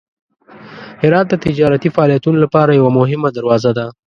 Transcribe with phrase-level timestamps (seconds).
[1.01, 3.85] هرات د تجارتي فعالیتونو لپاره یوه مهمه دروازه ده.